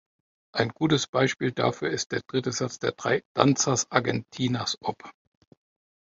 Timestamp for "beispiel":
1.05-1.51